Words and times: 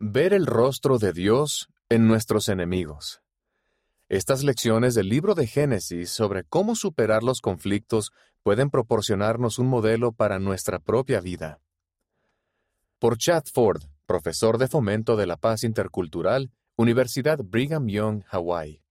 Ver 0.00 0.32
el 0.32 0.46
rostro 0.46 0.98
de 0.98 1.12
Dios 1.12 1.68
en 1.88 2.06
nuestros 2.06 2.48
enemigos. 2.48 3.20
Estas 4.08 4.44
lecciones 4.44 4.94
del 4.94 5.08
libro 5.08 5.34
de 5.34 5.48
Génesis 5.48 6.10
sobre 6.10 6.44
cómo 6.44 6.76
superar 6.76 7.24
los 7.24 7.40
conflictos 7.40 8.12
pueden 8.44 8.70
proporcionarnos 8.70 9.58
un 9.58 9.66
modelo 9.66 10.12
para 10.12 10.38
nuestra 10.38 10.78
propia 10.78 11.20
vida. 11.20 11.60
Por 13.00 13.18
Chad 13.18 13.42
Ford, 13.52 13.82
profesor 14.06 14.58
de 14.58 14.68
fomento 14.68 15.16
de 15.16 15.26
la 15.26 15.36
paz 15.36 15.64
intercultural, 15.64 16.52
Universidad 16.76 17.40
Brigham 17.42 17.88
Young, 17.88 18.22
Hawaii. 18.30 18.84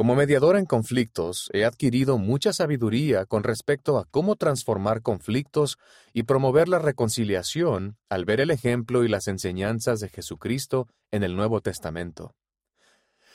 Como 0.00 0.14
mediador 0.14 0.56
en 0.56 0.64
conflictos, 0.64 1.50
he 1.52 1.66
adquirido 1.66 2.16
mucha 2.16 2.54
sabiduría 2.54 3.26
con 3.26 3.42
respecto 3.42 3.98
a 3.98 4.06
cómo 4.06 4.34
transformar 4.34 5.02
conflictos 5.02 5.76
y 6.14 6.22
promover 6.22 6.70
la 6.70 6.78
reconciliación 6.78 7.98
al 8.08 8.24
ver 8.24 8.40
el 8.40 8.50
ejemplo 8.50 9.04
y 9.04 9.08
las 9.08 9.28
enseñanzas 9.28 10.00
de 10.00 10.08
Jesucristo 10.08 10.88
en 11.10 11.22
el 11.22 11.36
Nuevo 11.36 11.60
Testamento. 11.60 12.34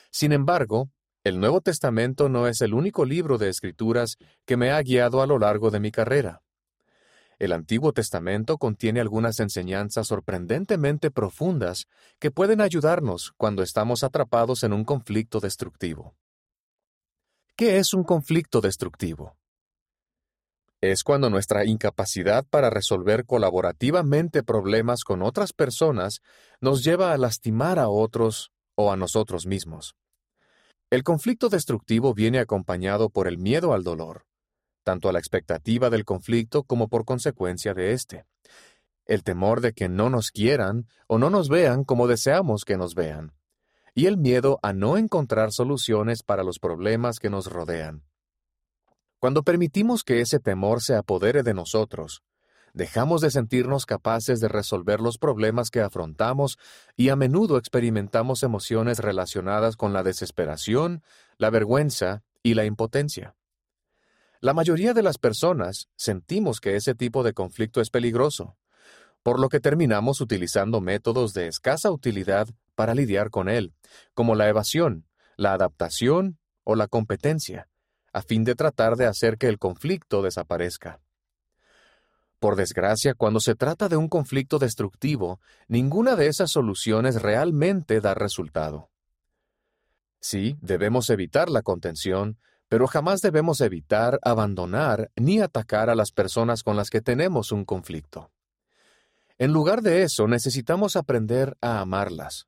Sin 0.10 0.32
embargo, 0.32 0.90
el 1.24 1.40
Nuevo 1.40 1.62
Testamento 1.62 2.30
no 2.30 2.48
es 2.48 2.62
el 2.62 2.74
único 2.74 3.06
libro 3.06 3.38
de 3.38 3.50
escrituras 3.50 4.18
que 4.48 4.58
me 4.58 4.72
ha 4.72 4.82
guiado 4.82 5.22
a 5.22 5.28
lo 5.28 5.38
largo 5.38 5.70
de 5.70 5.80
mi 5.80 5.92
carrera. 5.92 6.42
El 7.38 7.52
Antiguo 7.52 7.94
Testamento 7.94 8.58
contiene 8.58 9.02
algunas 9.02 9.40
enseñanzas 9.40 10.08
sorprendentemente 10.08 11.12
profundas 11.12 11.86
que 12.18 12.32
pueden 12.32 12.60
ayudarnos 12.60 13.34
cuando 13.38 13.62
estamos 13.62 14.04
atrapados 14.04 14.64
en 14.64 14.74
un 14.74 14.84
conflicto 14.84 15.40
destructivo. 15.40 16.16
¿Qué 17.58 17.78
es 17.78 17.94
un 17.94 18.04
conflicto 18.04 18.60
destructivo? 18.60 19.38
Es 20.82 21.06
cuando 21.06 21.30
nuestra 21.30 21.64
incapacidad 21.64 22.46
para 22.50 22.70
resolver 22.70 23.26
colaborativamente 23.26 24.44
problemas 24.44 25.06
con 25.06 25.22
otras 25.22 25.54
personas 25.54 26.20
nos 26.60 26.84
lleva 26.84 27.14
a 27.14 27.18
lastimar 27.18 27.80
a 27.80 27.88
otros 27.88 28.52
o 28.76 28.92
a 28.92 28.98
nosotros 28.98 29.46
mismos. 29.46 29.96
El 30.90 31.04
conflicto 31.04 31.48
destructivo 31.48 32.14
viene 32.14 32.40
acompañado 32.40 33.10
por 33.10 33.26
el 33.26 33.38
miedo 33.38 33.74
al 33.74 33.84
dolor, 33.86 34.26
tanto 34.84 35.08
a 35.08 35.14
la 35.14 35.20
expectativa 35.20 35.90
del 35.90 36.04
conflicto 36.04 36.64
como 36.64 36.90
por 36.90 37.06
consecuencia 37.06 37.74
de 37.74 37.94
éste. 37.94 38.26
El 39.06 39.24
temor 39.24 39.62
de 39.62 39.72
que 39.72 39.88
no 39.88 40.10
nos 40.10 40.32
quieran 40.32 40.88
o 41.08 41.18
no 41.18 41.30
nos 41.30 41.48
vean 41.48 41.86
como 41.86 42.08
deseamos 42.08 42.66
que 42.66 42.76
nos 42.76 42.96
vean 42.96 43.32
y 43.96 44.08
el 44.08 44.18
miedo 44.18 44.60
a 44.62 44.74
no 44.74 44.98
encontrar 44.98 45.54
soluciones 45.54 46.22
para 46.22 46.44
los 46.44 46.60
problemas 46.60 47.18
que 47.18 47.30
nos 47.30 47.48
rodean. 47.48 48.04
Cuando 49.20 49.42
permitimos 49.42 50.04
que 50.04 50.20
ese 50.20 50.40
temor 50.40 50.84
se 50.84 50.96
apodere 50.96 51.42
de 51.42 51.54
nosotros, 51.54 52.22
dejamos 52.74 53.22
de 53.22 53.32
sentirnos 53.32 53.86
capaces 53.86 54.42
de 54.42 54.50
resolver 54.50 55.00
los 55.00 55.18
problemas 55.18 55.70
que 55.72 55.80
afrontamos 55.80 56.58
y 56.98 57.08
a 57.08 57.16
menudo 57.16 57.58
experimentamos 57.58 58.44
emociones 58.44 59.00
relacionadas 59.00 59.78
con 59.78 59.94
la 59.94 60.04
desesperación, 60.04 61.02
la 61.38 61.50
vergüenza 61.50 62.24
y 62.44 62.54
la 62.54 62.66
impotencia. 62.66 63.36
La 64.42 64.54
mayoría 64.54 64.94
de 64.94 65.04
las 65.04 65.18
personas 65.18 65.88
sentimos 65.96 66.60
que 66.60 66.76
ese 66.76 66.94
tipo 66.96 67.24
de 67.24 67.34
conflicto 67.34 67.80
es 67.80 67.90
peligroso, 67.90 68.58
por 69.24 69.40
lo 69.40 69.48
que 69.48 69.62
terminamos 69.62 70.20
utilizando 70.20 70.82
métodos 70.82 71.34
de 71.34 71.48
escasa 71.48 71.90
utilidad 71.90 72.50
para 72.76 72.94
lidiar 72.94 73.30
con 73.30 73.50
él, 73.50 73.74
como 74.14 74.36
la 74.36 74.48
evasión, 74.48 75.06
la 75.38 75.54
adaptación 75.54 76.38
o 76.64 76.76
la 76.76 76.88
competencia, 76.88 77.68
a 78.14 78.22
fin 78.22 78.44
de 78.44 78.56
tratar 78.56 78.96
de 78.96 79.06
hacer 79.06 79.38
que 79.38 79.48
el 79.48 79.60
conflicto 79.60 80.22
desaparezca. 80.22 81.02
Por 82.40 82.56
desgracia, 82.56 83.14
cuando 83.14 83.40
se 83.40 83.56
trata 83.56 83.90
de 83.90 83.98
un 83.98 84.08
conflicto 84.08 84.60
destructivo, 84.60 85.40
ninguna 85.68 86.16
de 86.16 86.28
esas 86.28 86.52
soluciones 86.52 87.22
realmente 87.22 88.02
da 88.02 88.14
resultado. 88.14 88.90
Sí, 90.20 90.58
debemos 90.62 91.10
evitar 91.10 91.50
la 91.50 91.62
contención, 91.62 92.38
pero 92.68 92.88
jamás 92.88 93.22
debemos 93.22 93.62
evitar, 93.62 94.20
abandonar 94.24 95.12
ni 95.16 95.40
atacar 95.40 95.90
a 95.90 95.96
las 95.96 96.12
personas 96.12 96.64
con 96.64 96.76
las 96.76 96.90
que 96.90 97.02
tenemos 97.02 97.52
un 97.52 97.64
conflicto. 97.64 98.32
En 99.38 99.52
lugar 99.52 99.82
de 99.82 100.04
eso, 100.04 100.28
necesitamos 100.28 100.96
aprender 100.96 101.58
a 101.62 101.80
amarlas. 101.80 102.48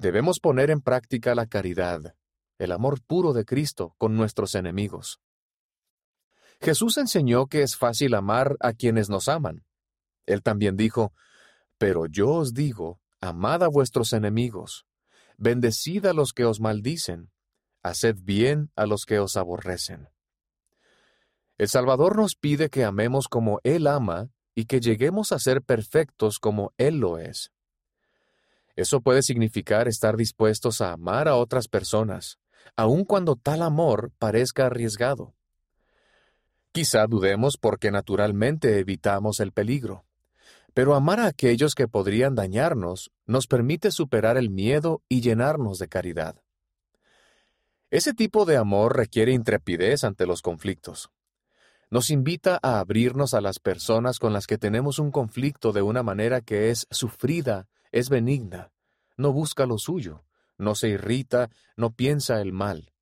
Debemos 0.00 0.40
poner 0.40 0.70
en 0.70 0.80
práctica 0.80 1.34
la 1.34 1.44
caridad, 1.44 2.14
el 2.56 2.72
amor 2.72 3.02
puro 3.02 3.34
de 3.34 3.44
Cristo 3.44 3.94
con 3.98 4.16
nuestros 4.16 4.54
enemigos. 4.54 5.20
Jesús 6.58 6.96
enseñó 6.96 7.48
que 7.48 7.60
es 7.60 7.76
fácil 7.76 8.14
amar 8.14 8.56
a 8.60 8.72
quienes 8.72 9.10
nos 9.10 9.28
aman. 9.28 9.66
Él 10.24 10.42
también 10.42 10.78
dijo, 10.78 11.12
Pero 11.76 12.06
yo 12.06 12.30
os 12.30 12.54
digo, 12.54 12.98
amad 13.20 13.62
a 13.62 13.68
vuestros 13.68 14.14
enemigos, 14.14 14.86
bendecid 15.36 16.06
a 16.06 16.14
los 16.14 16.32
que 16.32 16.46
os 16.46 16.60
maldicen, 16.60 17.30
haced 17.82 18.16
bien 18.22 18.70
a 18.76 18.86
los 18.86 19.04
que 19.04 19.18
os 19.18 19.36
aborrecen. 19.36 20.08
El 21.58 21.68
Salvador 21.68 22.16
nos 22.16 22.36
pide 22.36 22.70
que 22.70 22.84
amemos 22.84 23.28
como 23.28 23.60
Él 23.64 23.86
ama 23.86 24.30
y 24.54 24.64
que 24.64 24.80
lleguemos 24.80 25.30
a 25.32 25.38
ser 25.38 25.60
perfectos 25.60 26.38
como 26.38 26.72
Él 26.78 27.00
lo 27.00 27.18
es. 27.18 27.52
Eso 28.80 29.02
puede 29.02 29.22
significar 29.22 29.88
estar 29.88 30.16
dispuestos 30.16 30.80
a 30.80 30.92
amar 30.92 31.28
a 31.28 31.36
otras 31.36 31.68
personas, 31.68 32.38
aun 32.76 33.04
cuando 33.04 33.36
tal 33.36 33.60
amor 33.60 34.10
parezca 34.18 34.64
arriesgado. 34.64 35.34
Quizá 36.72 37.06
dudemos 37.06 37.58
porque 37.58 37.90
naturalmente 37.90 38.78
evitamos 38.78 39.38
el 39.40 39.52
peligro, 39.52 40.06
pero 40.72 40.94
amar 40.94 41.20
a 41.20 41.26
aquellos 41.26 41.74
que 41.74 41.88
podrían 41.88 42.34
dañarnos 42.34 43.10
nos 43.26 43.46
permite 43.46 43.90
superar 43.90 44.38
el 44.38 44.48
miedo 44.48 45.02
y 45.10 45.20
llenarnos 45.20 45.78
de 45.78 45.88
caridad. 45.88 46.36
Ese 47.90 48.14
tipo 48.14 48.46
de 48.46 48.56
amor 48.56 48.96
requiere 48.96 49.32
intrepidez 49.32 50.04
ante 50.04 50.24
los 50.24 50.40
conflictos 50.40 51.10
nos 51.90 52.10
invita 52.10 52.58
a 52.62 52.78
abrirnos 52.78 53.34
a 53.34 53.40
las 53.40 53.58
personas 53.58 54.20
con 54.20 54.32
las 54.32 54.46
que 54.46 54.58
tenemos 54.58 55.00
un 55.00 55.10
conflicto 55.10 55.72
de 55.72 55.82
una 55.82 56.04
manera 56.04 56.40
que 56.40 56.70
es 56.70 56.86
sufrida, 56.92 57.66
es 57.92 58.08
benigna, 58.08 58.72
no 59.16 59.32
busca 59.32 59.66
lo 59.66 59.78
suyo, 59.78 60.24
no 60.58 60.74
se 60.74 60.88
irrita, 60.88 61.50
no 61.76 61.90
piensa 61.92 62.40
el 62.40 62.52
mal. 62.52 62.92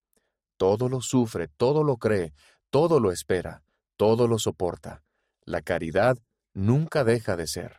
Todo 0.57 0.89
lo 0.89 1.01
sufre, 1.01 1.49
todo 1.49 1.85
lo 1.85 1.97
cree, 1.97 2.35
todo 2.71 3.01
lo 3.01 3.13
espera, 3.13 3.63
todo 3.97 4.29
lo 4.29 4.39
soporta. 4.39 5.03
La 5.45 5.63
caridad 5.63 6.19
nunca 6.53 7.05
deja 7.05 7.37
de 7.37 7.47
ser. 7.47 7.77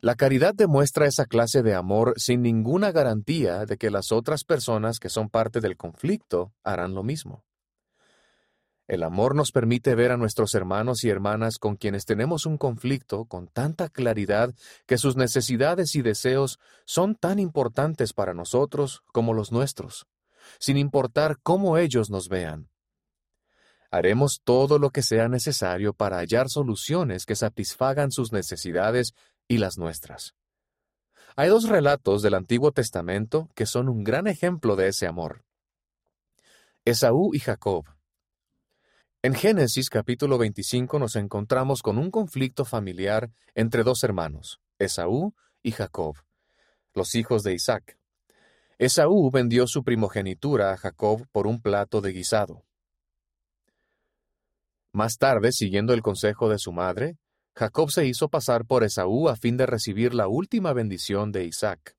La 0.00 0.14
caridad 0.14 0.54
demuestra 0.54 1.06
esa 1.06 1.24
clase 1.24 1.62
de 1.62 1.74
amor 1.74 2.14
sin 2.16 2.42
ninguna 2.42 2.92
garantía 2.92 3.64
de 3.64 3.78
que 3.78 3.90
las 3.90 4.12
otras 4.12 4.44
personas 4.44 4.98
que 4.98 5.08
son 5.08 5.30
parte 5.30 5.60
del 5.60 5.76
conflicto 5.76 6.52
harán 6.62 6.94
lo 6.94 7.02
mismo. 7.02 7.45
El 8.88 9.02
amor 9.02 9.34
nos 9.34 9.50
permite 9.50 9.96
ver 9.96 10.12
a 10.12 10.16
nuestros 10.16 10.54
hermanos 10.54 11.02
y 11.02 11.10
hermanas 11.10 11.58
con 11.58 11.74
quienes 11.74 12.04
tenemos 12.04 12.46
un 12.46 12.56
conflicto 12.56 13.24
con 13.24 13.48
tanta 13.48 13.88
claridad 13.88 14.54
que 14.86 14.96
sus 14.96 15.16
necesidades 15.16 15.96
y 15.96 16.02
deseos 16.02 16.60
son 16.84 17.16
tan 17.16 17.40
importantes 17.40 18.12
para 18.12 18.32
nosotros 18.32 19.02
como 19.12 19.34
los 19.34 19.50
nuestros, 19.50 20.06
sin 20.60 20.76
importar 20.76 21.38
cómo 21.42 21.78
ellos 21.78 22.10
nos 22.10 22.28
vean. 22.28 22.68
Haremos 23.90 24.40
todo 24.44 24.78
lo 24.78 24.90
que 24.90 25.02
sea 25.02 25.28
necesario 25.28 25.92
para 25.92 26.18
hallar 26.18 26.48
soluciones 26.48 27.26
que 27.26 27.34
satisfagan 27.34 28.12
sus 28.12 28.32
necesidades 28.32 29.14
y 29.48 29.58
las 29.58 29.78
nuestras. 29.78 30.34
Hay 31.34 31.48
dos 31.48 31.68
relatos 31.68 32.22
del 32.22 32.34
Antiguo 32.34 32.70
Testamento 32.70 33.48
que 33.56 33.66
son 33.66 33.88
un 33.88 34.04
gran 34.04 34.28
ejemplo 34.28 34.76
de 34.76 34.88
ese 34.88 35.08
amor. 35.08 35.44
Esaú 36.84 37.34
y 37.34 37.40
Jacob 37.40 37.95
en 39.26 39.34
Génesis 39.34 39.90
capítulo 39.90 40.38
25 40.38 41.00
nos 41.00 41.16
encontramos 41.16 41.82
con 41.82 41.98
un 41.98 42.12
conflicto 42.12 42.64
familiar 42.64 43.28
entre 43.56 43.82
dos 43.82 44.04
hermanos, 44.04 44.60
Esaú 44.78 45.34
y 45.64 45.72
Jacob, 45.72 46.14
los 46.94 47.16
hijos 47.16 47.42
de 47.42 47.52
Isaac. 47.52 47.98
Esaú 48.78 49.32
vendió 49.32 49.66
su 49.66 49.82
primogenitura 49.82 50.70
a 50.70 50.76
Jacob 50.76 51.26
por 51.32 51.48
un 51.48 51.60
plato 51.60 52.00
de 52.00 52.12
guisado. 52.12 52.64
Más 54.92 55.16
tarde, 55.18 55.50
siguiendo 55.50 55.92
el 55.92 56.02
consejo 56.02 56.48
de 56.48 56.60
su 56.60 56.70
madre, 56.70 57.18
Jacob 57.56 57.90
se 57.90 58.06
hizo 58.06 58.28
pasar 58.28 58.64
por 58.64 58.84
Esaú 58.84 59.28
a 59.28 59.34
fin 59.34 59.56
de 59.56 59.66
recibir 59.66 60.14
la 60.14 60.28
última 60.28 60.72
bendición 60.72 61.32
de 61.32 61.46
Isaac. 61.46 61.96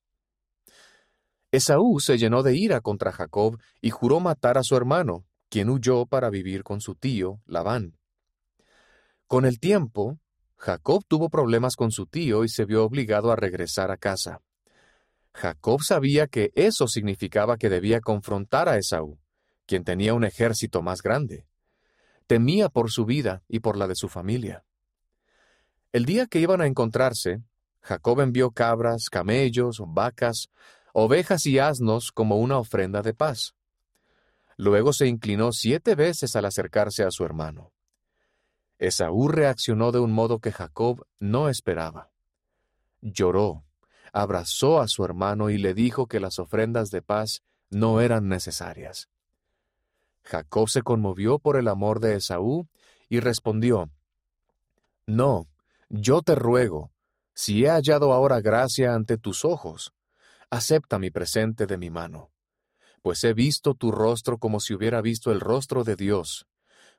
Esaú 1.51 1.99
se 1.99 2.17
llenó 2.17 2.41
de 2.41 2.55
ira 2.55 2.79
contra 2.79 3.11
Jacob 3.11 3.59
y 3.81 3.89
juró 3.89 4.21
matar 4.21 4.57
a 4.57 4.63
su 4.63 4.77
hermano, 4.77 5.25
quien 5.49 5.69
huyó 5.69 6.05
para 6.05 6.29
vivir 6.29 6.63
con 6.63 6.81
su 6.81 6.95
tío, 6.95 7.41
Labán. 7.45 7.97
Con 9.27 9.45
el 9.45 9.59
tiempo, 9.59 10.19
Jacob 10.57 11.03
tuvo 11.07 11.29
problemas 11.29 11.75
con 11.75 11.91
su 11.91 12.07
tío 12.07 12.43
y 12.43 12.49
se 12.49 12.65
vio 12.65 12.83
obligado 12.83 13.31
a 13.31 13.35
regresar 13.35 13.91
a 13.91 13.97
casa. 13.97 14.41
Jacob 15.33 15.83
sabía 15.83 16.27
que 16.27 16.51
eso 16.55 16.87
significaba 16.87 17.57
que 17.57 17.69
debía 17.69 18.01
confrontar 18.01 18.67
a 18.69 18.77
Esaú, 18.77 19.19
quien 19.65 19.83
tenía 19.83 20.13
un 20.13 20.23
ejército 20.23 20.81
más 20.81 21.01
grande. 21.01 21.45
Temía 22.25 22.69
por 22.69 22.89
su 22.89 23.05
vida 23.05 23.43
y 23.47 23.59
por 23.59 23.77
la 23.77 23.87
de 23.87 23.95
su 23.95 24.09
familia. 24.09 24.63
El 25.91 26.05
día 26.05 26.25
que 26.25 26.39
iban 26.39 26.61
a 26.61 26.65
encontrarse, 26.65 27.43
Jacob 27.81 28.21
envió 28.21 28.51
cabras, 28.51 29.09
camellos, 29.09 29.81
vacas, 29.87 30.47
ovejas 30.93 31.45
y 31.45 31.59
asnos 31.59 32.11
como 32.11 32.37
una 32.37 32.57
ofrenda 32.57 33.01
de 33.01 33.13
paz. 33.13 33.56
Luego 34.57 34.91
se 34.91 35.07
inclinó 35.07 35.51
siete 35.53 35.95
veces 35.95 36.35
al 36.35 36.45
acercarse 36.45 37.03
a 37.03 37.11
su 37.11 37.23
hermano. 37.23 37.71
Esaú 38.79 39.27
reaccionó 39.27 39.91
de 39.91 39.99
un 39.99 40.11
modo 40.11 40.39
que 40.39 40.51
Jacob 40.51 41.05
no 41.19 41.49
esperaba. 41.49 42.09
Lloró, 43.01 43.63
abrazó 44.13 44.81
a 44.81 44.87
su 44.87 45.05
hermano 45.05 45.49
y 45.49 45.57
le 45.57 45.73
dijo 45.73 46.07
que 46.07 46.19
las 46.19 46.39
ofrendas 46.39 46.89
de 46.89 47.01
paz 47.01 47.43
no 47.69 48.01
eran 48.01 48.27
necesarias. 48.27 49.09
Jacob 50.23 50.69
se 50.69 50.81
conmovió 50.81 51.39
por 51.39 51.57
el 51.57 51.67
amor 51.67 51.99
de 51.99 52.15
Esaú 52.15 52.67
y 53.09 53.19
respondió, 53.19 53.89
No, 55.05 55.47
yo 55.89 56.21
te 56.21 56.35
ruego, 56.35 56.91
si 57.33 57.63
he 57.63 57.69
hallado 57.69 58.11
ahora 58.11 58.41
gracia 58.41 58.93
ante 58.93 59.17
tus 59.17 59.45
ojos, 59.45 59.93
acepta 60.49 60.99
mi 60.99 61.11
presente 61.11 61.65
de 61.65 61.77
mi 61.77 61.89
mano, 61.89 62.31
pues 63.07 63.23
he 63.23 63.33
visto 63.33 63.73
tu 63.73 63.89
rostro 63.89 64.37
como 64.37 64.59
si 64.59 64.73
hubiera 64.73 65.01
visto 65.01 65.31
el 65.31 65.39
rostro 65.39 65.85
de 65.85 65.95
Dios, 65.95 66.45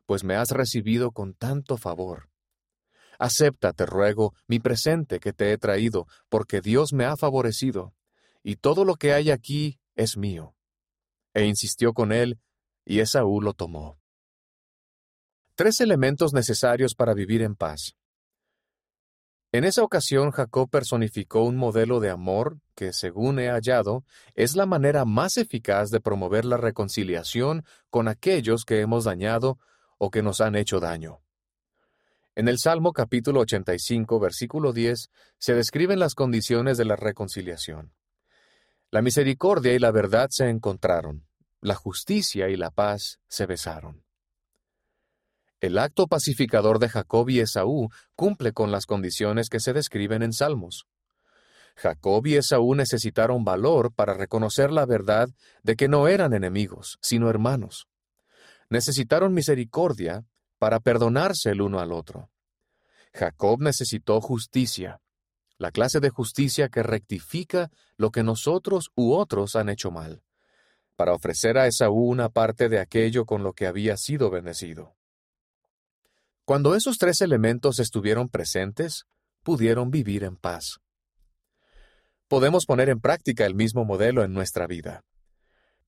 pues 0.07 0.25
me 0.25 0.37
has 0.37 0.53
recibido 0.53 1.13
con 1.13 1.35
tanto 1.35 1.77
favor. 1.77 2.31
Acepta, 3.19 3.75
te 3.75 3.85
ruego, 3.85 4.33
mi 4.47 4.59
presente 4.59 5.21
que 5.21 5.35
te 5.35 5.53
he 5.53 5.59
traído, 5.59 6.07
porque 6.31 6.63
Dios 6.63 6.95
me 6.95 7.05
ha 7.05 7.19
favorecido, 7.19 7.93
y 8.43 8.57
todo 8.57 8.87
lo 8.87 8.95
que 8.95 9.13
hay 9.13 9.31
aquí 9.31 9.81
es 9.97 10.17
mío. 10.17 10.57
E 11.35 11.45
insistió 11.45 11.93
con 11.93 12.11
él, 12.13 12.41
y 12.87 13.01
Esaú 13.01 13.43
lo 13.43 13.53
tomó. 13.53 14.01
Tres 15.57 15.79
elementos 15.83 16.33
necesarios 16.33 16.95
para 16.95 17.13
vivir 17.13 17.43
en 17.43 17.55
paz. 17.55 17.98
En 19.51 19.65
esa 19.65 19.83
ocasión 19.83 20.31
Jacob 20.31 20.69
personificó 20.69 21.43
un 21.43 21.57
modelo 21.57 22.01
de 22.01 22.11
amor 22.11 22.59
que, 22.75 22.93
según 22.93 23.39
he 23.39 23.49
hallado, 23.49 24.05
es 24.35 24.57
la 24.57 24.67
manera 24.67 25.07
más 25.07 25.39
eficaz 25.39 25.91
de 25.91 26.01
promover 26.01 26.45
la 26.45 26.59
reconciliación 26.59 27.65
con 27.89 28.09
aquellos 28.09 28.67
que 28.67 28.81
hemos 28.81 29.05
dañado 29.05 29.59
o 29.97 30.11
que 30.11 30.23
nos 30.23 30.43
han 30.43 30.55
hecho 30.55 30.81
daño. 30.81 31.23
En 32.35 32.47
el 32.47 32.59
Salmo 32.59 32.93
capítulo 32.93 33.41
85, 33.41 34.21
versículo 34.21 34.75
10, 34.75 35.11
se 35.39 35.55
describen 35.55 35.99
las 35.99 36.15
condiciones 36.15 36.77
de 36.77 36.85
la 36.85 36.97
reconciliación. 36.97 37.95
La 38.91 39.01
misericordia 39.01 39.73
y 39.73 39.79
la 39.79 39.91
verdad 39.91 40.29
se 40.31 40.49
encontraron, 40.51 41.27
la 41.63 41.75
justicia 41.75 42.51
y 42.51 42.57
la 42.57 42.71
paz 42.71 43.19
se 43.29 43.47
besaron. 43.47 44.08
El 45.61 45.79
acto 45.79 46.07
pacificador 46.07 46.79
de 46.79 46.89
Jacob 46.89 47.29
y 47.31 47.41
Esaú 47.41 47.89
cumple 48.15 48.53
con 48.53 48.71
las 48.71 48.87
condiciones 48.87 49.49
que 49.49 49.59
se 49.61 49.73
describen 49.73 50.23
en 50.23 50.33
Salmos. 50.33 50.87
Jacob 51.75 52.27
y 52.27 52.37
Esaú 52.37 52.75
necesitaron 52.75 53.45
valor 53.45 53.93
para 53.93 54.15
reconocer 54.15 54.71
la 54.71 54.87
verdad 54.87 55.29
de 55.63 55.77
que 55.77 55.89
no 55.89 56.09
eran 56.09 56.33
enemigos, 56.33 56.99
sino 57.01 57.29
hermanos. 57.31 57.89
Necesitaron 58.69 59.33
misericordia 59.35 60.25
para 60.59 60.81
perdonarse 60.81 61.51
el 61.51 61.61
uno 61.61 61.81
al 61.81 61.93
otro. 61.93 62.31
Jacob 63.13 63.61
necesitó 63.61 64.21
justicia, 64.21 65.01
la 65.57 65.73
clase 65.73 65.99
de 66.01 66.11
justicia 66.11 66.69
que 66.69 66.83
rectifica 66.83 67.71
lo 67.97 68.11
que 68.11 68.23
nosotros 68.23 68.91
u 68.95 69.15
otros 69.15 69.57
han 69.57 69.69
hecho 69.69 69.91
mal 69.91 70.23
para 70.99 71.15
ofrecer 71.15 71.57
a 71.59 71.69
Esaú 71.69 72.11
una 72.11 72.29
parte 72.29 72.69
de 72.69 72.81
aquello 72.81 73.25
con 73.25 73.45
lo 73.45 73.53
que 73.53 73.69
había 73.69 73.97
sido 73.97 74.31
bendecido. 74.31 74.98
Cuando 76.49 76.75
esos 76.75 76.97
tres 76.97 77.21
elementos 77.21 77.79
estuvieron 77.79 78.31
presentes, 78.31 79.05
pudieron 79.43 79.91
vivir 79.91 80.25
en 80.25 80.35
paz. 80.35 80.79
Podemos 82.27 82.65
poner 82.65 82.89
en 82.89 83.03
práctica 83.03 83.45
el 83.45 83.55
mismo 83.55 83.85
modelo 83.85 84.25
en 84.25 84.33
nuestra 84.33 84.67
vida. 84.67 85.05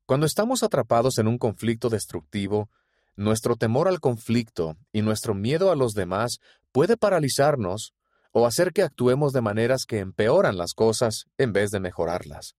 Cuando 0.05 0.27
estamos 0.27 0.63
atrapados 0.63 1.17
en 1.17 1.29
un 1.29 1.39
conflicto 1.39 1.89
destructivo, 1.89 2.69
nuestro 3.17 3.57
temor 3.57 3.89
al 3.89 4.01
conflicto 4.01 4.77
y 4.93 5.01
nuestro 5.01 5.33
miedo 5.33 5.73
a 5.73 5.77
los 5.77 5.95
demás 5.95 6.41
puede 6.73 6.99
paralizarnos 6.99 7.95
o 8.31 8.47
hacer 8.47 8.75
que 8.75 8.83
actuemos 8.83 9.33
de 9.33 9.41
maneras 9.41 9.87
que 9.87 10.01
empeoran 10.01 10.59
las 10.59 10.75
cosas 10.75 11.25
en 11.39 11.55
vez 11.55 11.71
de 11.71 11.81
mejorarlas. 11.81 12.55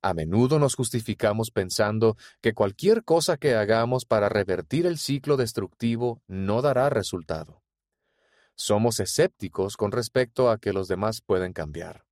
A 0.00 0.14
menudo 0.14 0.58
nos 0.58 0.76
justificamos 0.76 1.50
pensando 1.50 2.16
que 2.40 2.54
cualquier 2.54 3.02
cosa 3.04 3.36
que 3.36 3.56
hagamos 3.56 4.04
para 4.04 4.28
revertir 4.28 4.86
el 4.86 4.98
ciclo 4.98 5.36
destructivo 5.36 6.22
no 6.28 6.62
dará 6.62 6.88
resultado. 6.88 7.62
Somos 8.54 9.00
escépticos 9.00 9.76
con 9.76 9.90
respecto 9.90 10.50
a 10.50 10.58
que 10.58 10.72
los 10.72 10.88
demás 10.88 11.20
pueden 11.20 11.52
cambiar. 11.52 12.04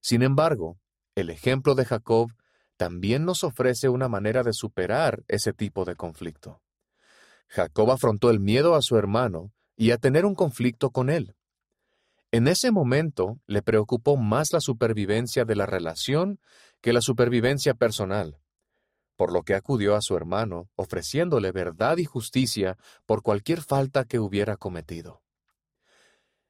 Sin 0.00 0.22
embargo, 0.22 0.78
el 1.14 1.30
ejemplo 1.30 1.74
de 1.74 1.84
Jacob 1.84 2.32
también 2.76 3.24
nos 3.24 3.44
ofrece 3.44 3.88
una 3.88 4.08
manera 4.08 4.42
de 4.42 4.52
superar 4.52 5.22
ese 5.28 5.52
tipo 5.52 5.84
de 5.84 5.94
conflicto. 5.94 6.62
Jacob 7.48 7.90
afrontó 7.90 8.30
el 8.30 8.40
miedo 8.40 8.74
a 8.74 8.82
su 8.82 8.96
hermano 8.96 9.52
y 9.76 9.90
a 9.90 9.98
tener 9.98 10.24
un 10.24 10.34
conflicto 10.34 10.90
con 10.90 11.10
él. 11.10 11.36
En 12.34 12.48
ese 12.48 12.70
momento 12.70 13.38
le 13.46 13.60
preocupó 13.60 14.16
más 14.16 14.54
la 14.54 14.60
supervivencia 14.60 15.44
de 15.44 15.54
la 15.54 15.66
relación 15.66 16.40
que 16.80 16.94
la 16.94 17.02
supervivencia 17.02 17.74
personal, 17.74 18.40
por 19.16 19.34
lo 19.34 19.42
que 19.42 19.54
acudió 19.54 19.94
a 19.96 20.00
su 20.00 20.16
hermano, 20.16 20.70
ofreciéndole 20.74 21.52
verdad 21.52 21.98
y 21.98 22.06
justicia 22.06 22.78
por 23.04 23.22
cualquier 23.22 23.60
falta 23.60 24.06
que 24.06 24.18
hubiera 24.18 24.56
cometido. 24.56 25.20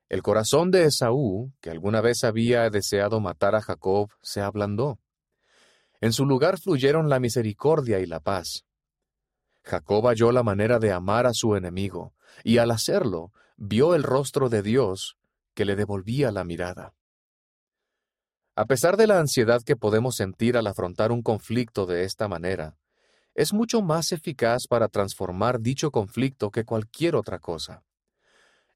El 0.09 0.23
corazón 0.23 0.71
de 0.71 0.85
Esaú, 0.85 1.53
que 1.61 1.71
alguna 1.71 2.01
vez 2.01 2.23
había 2.23 2.71
deseado 2.71 3.19
matar 3.19 3.57
a 3.57 3.61
Jacob, 3.61 4.09
se 4.23 4.41
ablandó. 4.41 5.01
En 6.01 6.13
su 6.13 6.27
lugar 6.27 6.61
fluyeron 6.61 7.09
la 7.09 7.19
misericordia 7.19 7.99
y 7.99 8.07
la 8.07 8.21
paz. 8.21 8.67
Jacob 9.65 10.07
halló 10.07 10.31
la 10.31 10.45
manera 10.45 10.79
de 10.79 10.93
amar 10.93 11.27
a 11.27 11.33
su 11.33 11.57
enemigo, 11.57 12.15
y 12.45 12.59
al 12.59 12.71
hacerlo, 12.71 13.33
vio 13.57 13.97
el 13.97 14.05
rostro 14.05 14.49
de 14.49 14.63
Dios 14.63 15.17
que 15.55 15.65
le 15.65 15.77
devolvía 15.77 16.33
la 16.33 16.45
mirada. 16.45 16.95
A 18.55 18.67
pesar 18.67 18.97
de 18.97 19.07
la 19.07 19.19
ansiedad 19.19 19.63
que 19.63 19.77
podemos 19.77 20.17
sentir 20.17 20.57
al 20.57 20.67
afrontar 20.67 21.11
un 21.11 21.23
conflicto 21.23 21.87
de 21.87 22.05
esta 22.05 22.29
manera, 22.29 22.77
es 23.35 23.55
mucho 23.55 23.81
más 23.81 24.13
eficaz 24.13 24.67
para 24.69 24.89
transformar 24.89 25.61
dicho 25.61 25.91
conflicto 25.91 26.51
que 26.51 26.65
cualquier 26.65 27.17
otra 27.17 27.39
cosa. 27.39 27.83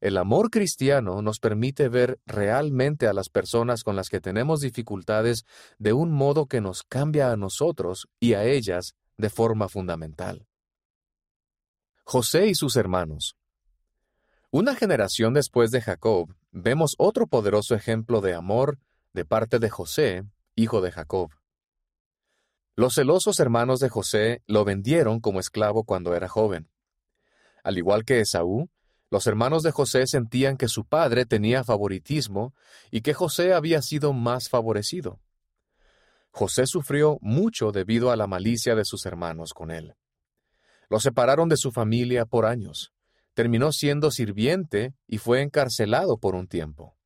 El 0.00 0.18
amor 0.18 0.50
cristiano 0.50 1.22
nos 1.22 1.40
permite 1.40 1.88
ver 1.88 2.20
realmente 2.26 3.06
a 3.06 3.12
las 3.12 3.28
personas 3.28 3.82
con 3.82 3.96
las 3.96 4.08
que 4.08 4.20
tenemos 4.20 4.60
dificultades 4.60 5.44
de 5.78 5.92
un 5.92 6.12
modo 6.12 6.46
que 6.46 6.60
nos 6.60 6.82
cambia 6.82 7.30
a 7.30 7.36
nosotros 7.36 8.06
y 8.20 8.34
a 8.34 8.44
ellas 8.44 8.94
de 9.16 9.30
forma 9.30 9.68
fundamental. 9.68 10.46
José 12.04 12.46
y 12.46 12.54
sus 12.54 12.76
hermanos. 12.76 13.36
Una 14.50 14.74
generación 14.74 15.34
después 15.34 15.70
de 15.70 15.80
Jacob, 15.80 16.34
vemos 16.58 16.94
otro 16.96 17.26
poderoso 17.26 17.74
ejemplo 17.74 18.22
de 18.22 18.32
amor 18.32 18.78
de 19.12 19.26
parte 19.26 19.58
de 19.58 19.68
José, 19.68 20.24
hijo 20.54 20.80
de 20.80 20.90
Jacob. 20.90 21.30
Los 22.74 22.94
celosos 22.94 23.40
hermanos 23.40 23.78
de 23.78 23.90
José 23.90 24.42
lo 24.46 24.64
vendieron 24.64 25.20
como 25.20 25.38
esclavo 25.38 25.84
cuando 25.84 26.14
era 26.14 26.28
joven. 26.28 26.70
Al 27.62 27.76
igual 27.76 28.06
que 28.06 28.20
Esaú, 28.20 28.70
los 29.10 29.26
hermanos 29.26 29.62
de 29.62 29.70
José 29.70 30.06
sentían 30.06 30.56
que 30.56 30.68
su 30.68 30.86
padre 30.86 31.26
tenía 31.26 31.62
favoritismo 31.62 32.54
y 32.90 33.02
que 33.02 33.12
José 33.12 33.52
había 33.52 33.82
sido 33.82 34.14
más 34.14 34.48
favorecido. 34.48 35.20
José 36.30 36.66
sufrió 36.66 37.18
mucho 37.20 37.70
debido 37.70 38.10
a 38.10 38.16
la 38.16 38.26
malicia 38.26 38.74
de 38.74 38.86
sus 38.86 39.04
hermanos 39.04 39.52
con 39.52 39.70
él. 39.70 39.94
Lo 40.88 41.00
separaron 41.00 41.50
de 41.50 41.56
su 41.58 41.70
familia 41.70 42.24
por 42.24 42.46
años 42.46 42.95
terminó 43.36 43.70
siendo 43.70 44.10
sirviente 44.10 44.94
y 45.06 45.18
fue 45.18 45.42
encarcelado 45.42 46.16
por 46.16 46.34
un 46.34 46.48
tiempo. 46.48 46.96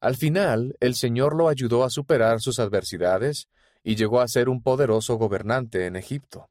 Al 0.00 0.16
final, 0.16 0.76
el 0.80 0.96
Señor 0.96 1.36
lo 1.36 1.48
ayudó 1.48 1.84
a 1.84 1.90
superar 1.90 2.40
sus 2.40 2.58
adversidades 2.58 3.48
y 3.84 3.94
llegó 3.94 4.20
a 4.20 4.26
ser 4.26 4.48
un 4.48 4.64
poderoso 4.64 5.14
gobernante 5.14 5.86
en 5.86 5.94
Egipto. 5.94 6.50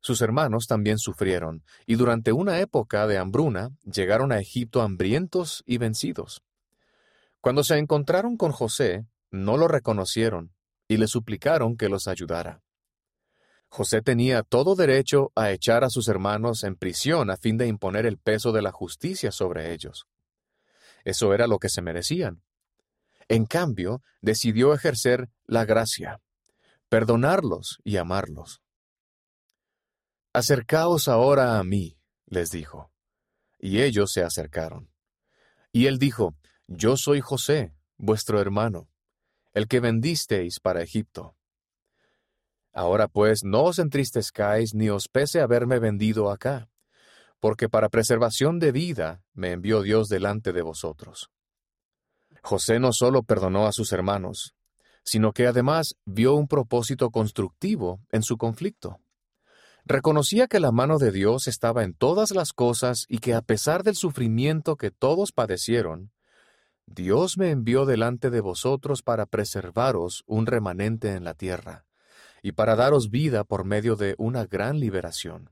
Sus 0.00 0.22
hermanos 0.22 0.66
también 0.66 0.98
sufrieron, 0.98 1.62
y 1.86 1.94
durante 1.94 2.32
una 2.32 2.58
época 2.58 3.06
de 3.06 3.18
hambruna 3.18 3.70
llegaron 3.84 4.32
a 4.32 4.40
Egipto 4.40 4.82
hambrientos 4.82 5.62
y 5.66 5.78
vencidos. 5.78 6.42
Cuando 7.40 7.62
se 7.62 7.78
encontraron 7.78 8.36
con 8.36 8.50
José, 8.50 9.06
no 9.30 9.56
lo 9.56 9.68
reconocieron 9.68 10.52
y 10.88 10.96
le 10.96 11.06
suplicaron 11.06 11.76
que 11.76 11.88
los 11.88 12.08
ayudara. 12.08 12.60
José 13.72 14.02
tenía 14.02 14.42
todo 14.42 14.74
derecho 14.74 15.30
a 15.36 15.52
echar 15.52 15.84
a 15.84 15.90
sus 15.90 16.08
hermanos 16.08 16.64
en 16.64 16.74
prisión 16.74 17.30
a 17.30 17.36
fin 17.36 17.56
de 17.56 17.68
imponer 17.68 18.04
el 18.04 18.18
peso 18.18 18.50
de 18.50 18.62
la 18.62 18.72
justicia 18.72 19.30
sobre 19.30 19.72
ellos. 19.72 20.08
Eso 21.04 21.32
era 21.32 21.46
lo 21.46 21.60
que 21.60 21.68
se 21.68 21.80
merecían. 21.80 22.42
En 23.28 23.46
cambio, 23.46 24.02
decidió 24.20 24.74
ejercer 24.74 25.30
la 25.46 25.64
gracia, 25.64 26.20
perdonarlos 26.88 27.78
y 27.84 27.96
amarlos. 27.96 28.60
Acercaos 30.32 31.06
ahora 31.06 31.60
a 31.60 31.62
mí, 31.62 31.96
les 32.26 32.50
dijo. 32.50 32.90
Y 33.56 33.82
ellos 33.82 34.10
se 34.12 34.24
acercaron. 34.24 34.90
Y 35.70 35.86
él 35.86 36.00
dijo, 36.00 36.34
Yo 36.66 36.96
soy 36.96 37.20
José, 37.20 37.72
vuestro 37.98 38.40
hermano, 38.40 38.88
el 39.52 39.68
que 39.68 39.78
vendisteis 39.78 40.58
para 40.58 40.82
Egipto. 40.82 41.36
Ahora 42.72 43.08
pues 43.08 43.42
no 43.42 43.64
os 43.64 43.78
entristezcáis 43.78 44.74
ni 44.74 44.90
os 44.90 45.08
pese 45.08 45.40
haberme 45.40 45.78
vendido 45.78 46.30
acá, 46.30 46.68
porque 47.40 47.68
para 47.68 47.88
preservación 47.88 48.58
de 48.58 48.70
vida 48.70 49.22
me 49.32 49.52
envió 49.52 49.82
Dios 49.82 50.08
delante 50.08 50.52
de 50.52 50.62
vosotros. 50.62 51.30
José 52.42 52.78
no 52.78 52.92
solo 52.92 53.22
perdonó 53.22 53.66
a 53.66 53.72
sus 53.72 53.92
hermanos, 53.92 54.54
sino 55.02 55.32
que 55.32 55.46
además 55.46 55.96
vio 56.04 56.34
un 56.34 56.46
propósito 56.46 57.10
constructivo 57.10 58.00
en 58.12 58.22
su 58.22 58.36
conflicto. 58.36 59.00
Reconocía 59.84 60.46
que 60.46 60.60
la 60.60 60.70
mano 60.70 60.98
de 60.98 61.10
Dios 61.10 61.48
estaba 61.48 61.82
en 61.82 61.94
todas 61.94 62.30
las 62.30 62.52
cosas 62.52 63.06
y 63.08 63.18
que 63.18 63.34
a 63.34 63.40
pesar 63.40 63.82
del 63.82 63.96
sufrimiento 63.96 64.76
que 64.76 64.90
todos 64.90 65.32
padecieron, 65.32 66.12
Dios 66.86 67.36
me 67.38 67.50
envió 67.50 67.86
delante 67.86 68.30
de 68.30 68.40
vosotros 68.40 69.02
para 69.02 69.26
preservaros 69.26 70.22
un 70.26 70.46
remanente 70.46 71.12
en 71.14 71.24
la 71.24 71.34
tierra 71.34 71.86
y 72.42 72.52
para 72.52 72.76
daros 72.76 73.10
vida 73.10 73.44
por 73.44 73.64
medio 73.64 73.96
de 73.96 74.14
una 74.18 74.46
gran 74.46 74.78
liberación. 74.80 75.50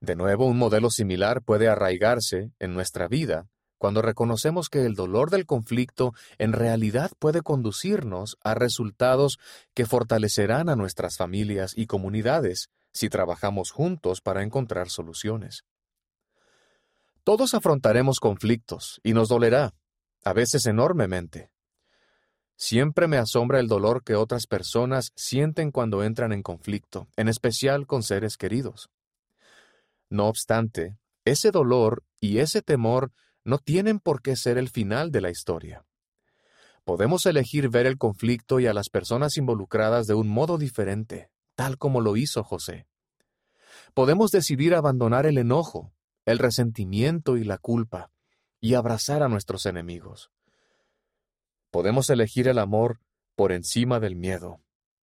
De 0.00 0.16
nuevo, 0.16 0.46
un 0.46 0.58
modelo 0.58 0.90
similar 0.90 1.42
puede 1.42 1.68
arraigarse 1.68 2.50
en 2.58 2.74
nuestra 2.74 3.06
vida 3.06 3.46
cuando 3.78 4.02
reconocemos 4.02 4.68
que 4.68 4.84
el 4.84 4.94
dolor 4.94 5.30
del 5.30 5.46
conflicto 5.46 6.12
en 6.38 6.52
realidad 6.52 7.12
puede 7.18 7.42
conducirnos 7.42 8.36
a 8.42 8.54
resultados 8.54 9.38
que 9.74 9.86
fortalecerán 9.86 10.68
a 10.68 10.76
nuestras 10.76 11.16
familias 11.16 11.72
y 11.76 11.86
comunidades 11.86 12.70
si 12.92 13.08
trabajamos 13.08 13.70
juntos 13.70 14.20
para 14.20 14.42
encontrar 14.42 14.88
soluciones. 14.88 15.64
Todos 17.22 17.54
afrontaremos 17.54 18.18
conflictos 18.18 19.00
y 19.04 19.12
nos 19.12 19.28
dolerá, 19.28 19.74
a 20.24 20.32
veces 20.32 20.66
enormemente. 20.66 21.51
Siempre 22.64 23.08
me 23.08 23.16
asombra 23.16 23.58
el 23.58 23.66
dolor 23.66 24.04
que 24.04 24.14
otras 24.14 24.46
personas 24.46 25.10
sienten 25.16 25.72
cuando 25.72 26.04
entran 26.04 26.32
en 26.32 26.44
conflicto, 26.44 27.08
en 27.16 27.26
especial 27.26 27.88
con 27.88 28.04
seres 28.04 28.36
queridos. 28.36 28.88
No 30.08 30.28
obstante, 30.28 30.96
ese 31.24 31.50
dolor 31.50 32.04
y 32.20 32.38
ese 32.38 32.62
temor 32.62 33.10
no 33.42 33.58
tienen 33.58 33.98
por 33.98 34.22
qué 34.22 34.36
ser 34.36 34.58
el 34.58 34.68
final 34.68 35.10
de 35.10 35.20
la 35.22 35.30
historia. 35.30 35.84
Podemos 36.84 37.26
elegir 37.26 37.68
ver 37.68 37.86
el 37.86 37.98
conflicto 37.98 38.60
y 38.60 38.68
a 38.68 38.74
las 38.74 38.90
personas 38.90 39.36
involucradas 39.36 40.06
de 40.06 40.14
un 40.14 40.28
modo 40.28 40.56
diferente, 40.56 41.32
tal 41.56 41.78
como 41.78 42.00
lo 42.00 42.16
hizo 42.16 42.44
José. 42.44 42.86
Podemos 43.92 44.30
decidir 44.30 44.76
abandonar 44.76 45.26
el 45.26 45.38
enojo, 45.38 45.92
el 46.26 46.38
resentimiento 46.38 47.36
y 47.36 47.42
la 47.42 47.58
culpa, 47.58 48.12
y 48.60 48.74
abrazar 48.74 49.24
a 49.24 49.28
nuestros 49.28 49.66
enemigos. 49.66 50.30
Podemos 51.72 52.10
elegir 52.10 52.48
el 52.48 52.58
amor 52.58 53.00
por 53.34 53.50
encima 53.50 53.98
del 53.98 54.14
miedo 54.14 54.60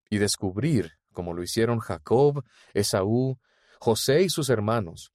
y 0.09 0.17
descubrir, 0.17 0.99
como 1.13 1.33
lo 1.33 1.41
hicieron 1.41 1.79
Jacob, 1.79 2.43
Esaú, 2.73 3.39
José 3.79 4.23
y 4.23 4.29
sus 4.29 4.49
hermanos, 4.49 5.13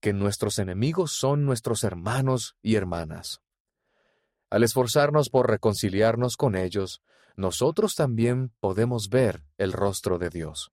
que 0.00 0.14
nuestros 0.14 0.58
enemigos 0.58 1.12
son 1.12 1.44
nuestros 1.44 1.84
hermanos 1.84 2.56
y 2.62 2.76
hermanas. 2.76 3.42
Al 4.48 4.62
esforzarnos 4.62 5.28
por 5.28 5.50
reconciliarnos 5.50 6.38
con 6.38 6.56
ellos, 6.56 7.02
nosotros 7.36 7.94
también 7.94 8.54
podemos 8.58 9.10
ver 9.10 9.44
el 9.58 9.74
rostro 9.74 10.18
de 10.18 10.30
Dios. 10.30 10.72